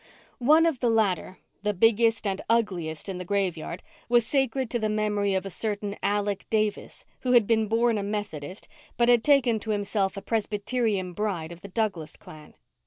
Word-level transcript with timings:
One 0.39 0.65
of 0.65 0.79
the 0.79 0.89
latter, 0.89 1.37
the 1.61 1.75
biggest 1.75 2.25
and 2.25 2.41
ugliest 2.49 3.07
in 3.07 3.19
the 3.19 3.23
graveyard, 3.23 3.83
was 4.09 4.25
sacred 4.25 4.71
to 4.71 4.79
the 4.79 4.89
memory 4.89 5.35
of 5.35 5.45
a 5.45 5.51
certain 5.51 5.95
Alec 6.01 6.47
Davis 6.49 7.05
who 7.19 7.33
had 7.33 7.45
been 7.45 7.67
born 7.67 7.99
a 7.99 8.03
Methodist 8.03 8.67
but 8.97 9.09
had 9.09 9.23
taken 9.23 9.59
to 9.59 9.69
himself 9.69 10.17
a 10.17 10.21
Presbyterian 10.23 11.13
bride 11.13 11.51
of 11.51 11.61
the 11.61 11.67
Douglas 11.67 12.17
clan. 12.17 12.55